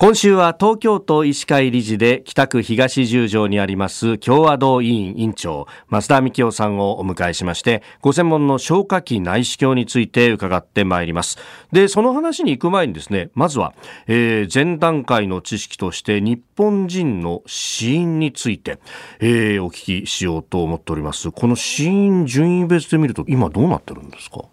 [0.00, 11.36] 今週は東京都医師会理事で北区東十条にあります共和堂委員委員長増田幹夫さんをお迎えしましてご専門の消化器内視鏡について伺ってまいります。
[11.70, 13.74] でその話に行く前にですねまずは、
[14.06, 18.78] えー、前段階の知識として日本人の死因について、
[19.18, 21.30] えー、お聞きしようと思っております。
[21.30, 24.44] この死因順位別で見ると今どうなってるんですか？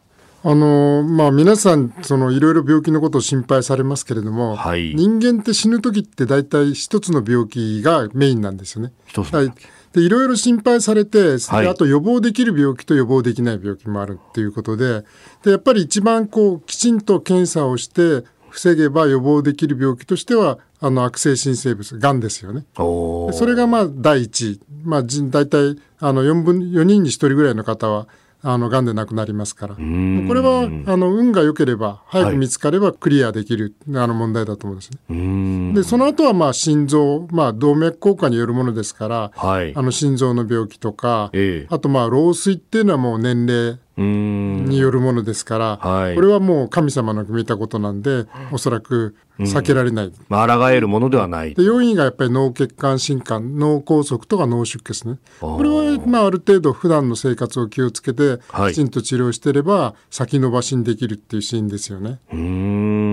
[0.49, 8.93] あのまあ、皆さんそのいろいろ病気のことを心配されますけれども、はい、人間って死ぬ時って大体一つの病気がメインなんですよね。
[9.13, 9.51] はい、
[9.91, 15.03] でいろいろ心配されて、はい、あと予防できる病気と予防できない病気もあるっていうことで
[15.43, 22.63] でやっぱり一番こうきちんと検査をして防げば予防できる病気としてはあの悪性新生物がんですよね。
[22.77, 28.07] それがまあ第一、まあ、大体あの 4, 分4人に1人ぐらいの方は
[28.43, 29.75] あの、癌で亡くなりますから。
[29.75, 35.73] これは、あの、運が良ければ、早く見つかればクリアできる、はい、あの問題だと思うんですね。
[35.73, 50.05] で、その後は、まあ、心臓、まあ、動脈硬化によるものですから、はい、あの、心臓の病気とか、えー、あと、まあ、老衰っていうのはもう年齢、によるものですから、はい、これはもう神様の決めたことなんで、おそらく避けられない。
[50.05, 51.53] うん、まあ、抗えるものではない。
[51.53, 55.17] で、要因がやっぱり脳血管疾患、脳梗塞とか脳出血ね。
[55.39, 58.39] これは、まあ、ある程度普段の生活を気をつけて、
[58.69, 62.19] きちんと治療してれば、先延ばしにできるっていうシーンですよね。
[62.31, 63.06] うん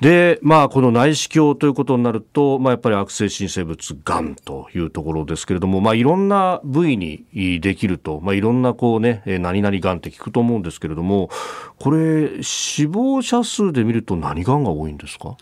[0.00, 7.24] で、まあ、この内視鏡ということになると、まあ、やっぱり悪性新生物、がんというところですけれども、まあ、いろんな部位に
[7.60, 11.30] できると、まあ、いろんなこうね、何々がんって聞くと思うんですけれども、
[11.78, 15.36] これ、死亡者数で見ると何がんが多いんですか？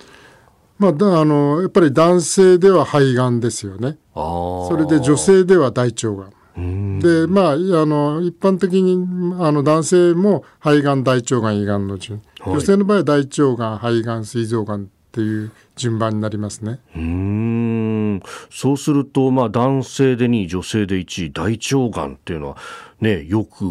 [0.78, 3.96] まあ、だあのやっぱり男性では肺がんですよね。
[4.14, 6.24] それで女性では大腸が
[6.60, 6.98] ん。
[7.00, 16.78] でまああの一般的にあの男性も肺がん大腸がん胃がんの順、はい、女性の場合は大腸がん肺がん膵臓がんっていう順番になりますね。
[16.94, 22.56] うんそうすると、まあ、男性で2位女性で1位大腸がんっていうのは、
[23.00, 23.64] ね、よく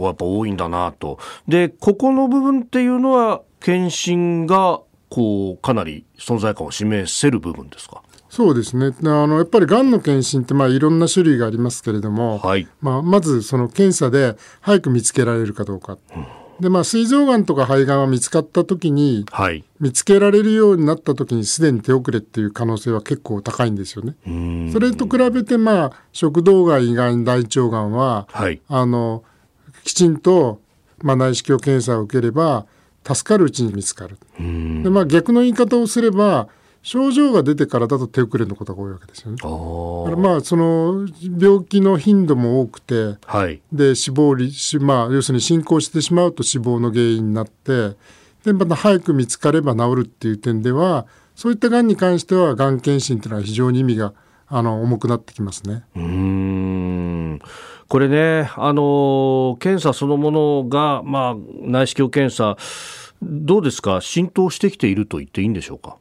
[0.00, 1.18] やっぱ多いんだなと。
[1.46, 8.02] でここの部分っていうのは検診がこうかなり存在感を示せる部分ですか？
[8.28, 15.96] そうですねあのやっぱりがんの検診ってまあいろんな種類がありますけれども、はい、まあ、まずその検査で早く見つけられるかどうか。
[16.14, 16.26] うん
[16.60, 24.14] でまあ膵臓がんとか肺がんは見つかった時に、はい、見つけられるようになった時にすでに手遅れっていう可能性は結構高いんですよね。
[24.72, 29.22] それと比べてまあ食道がん胃がん大腸がんは、はい、あの
[29.84, 30.60] きちんと、
[30.98, 32.66] まあ、内視鏡検査を受ければ
[33.04, 34.18] 助かるうちに見つかる。
[34.38, 36.48] でまあ逆の言い方をすれば
[36.90, 39.36] 症状が出てからだと手遅れのことが多いわけですよね。
[39.36, 39.50] だか
[40.10, 41.06] らまあその
[41.38, 47.94] 病気の頻度も多くて、はい、で死亡率まあ要するに進行してしまうと死亡の原因になって
[48.42, 54.14] でまた早く見つかれば治るっていう点ではそういったがんに関してはがん検診というのは非常に意味が
[54.46, 55.84] あの重くなってきますね。
[55.94, 57.38] うん
[57.88, 62.56] これね、あの検査そのものが、まあ、内視鏡検査
[63.22, 64.00] どうですか？
[64.00, 65.98] 浸透してきていると言っていいんでしょうか？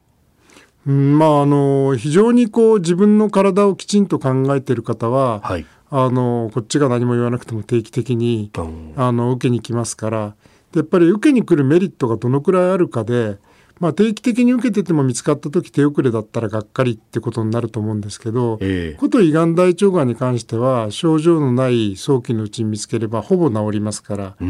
[0.91, 8.51] まあ、あの非常にこう自分の体をきちんと考えている方は、はい、あのこっちが何も言わなくても定期的に、
[8.95, 10.35] あの受けに来ますから。
[10.75, 13.37] やっぱり受けに来るメリットがどのくらいあるかで、
[13.79, 24.35] まあ、定期的に受けてても見つかった時手遅れだったらがっかりってことになると思うんですけど、えー、こと胃がん大腸がんに関しては症状のない早期のうちに見つければほぼ治りますから。
[24.39, 24.47] そう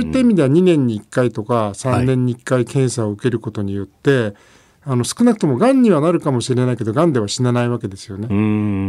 [0.00, 4.34] いった意味では2年に1回とか3年に1回検査を受けることによって、はい
[4.82, 8.28] あの少なくともがんにはなるかもしれないけどがんでは死なないわけですよね。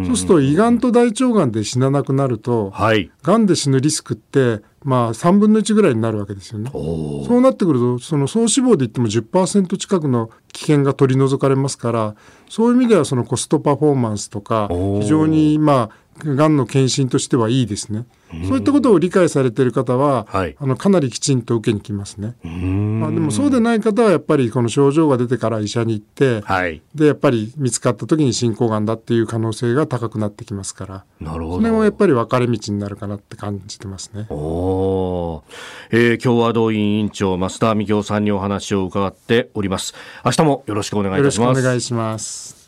[0.05, 6.69] そうすると胃がんと大腸がんで死ななくなると、はい、がんで死ぬリスクってまあ3分の1ぐらいになるわけですよね。
[6.71, 12.15] そうなってくるとその総死亡で言っても10%近くの危険が取り除かれますから
[12.49, 14.67] そういう意味ではそのコストパフォーマンスとか
[14.99, 18.05] 非常にまあがんの検診としてはいいですね。
[18.47, 22.35] そういったことを理解されている方は、はい、あのかなりきちんと受けに来ますね。
[22.43, 31.05] まあ、でもそうでない方はやっぱりこの症状が出てから医者に行って、はい、でやっぱり見つかった時に進行がんだっていう可能性が高くなってきますから。
[31.19, 31.57] なるほど。
[31.57, 34.27] それもやっぱり分かれ道になるかなって感じてますね。
[34.71, 35.43] お
[35.91, 39.93] えー、共和党委員長増田美京さんにお話を伺っております。
[40.25, 41.47] 明日もよろしくお願いいたします。
[41.47, 42.60] よろしくお願いします。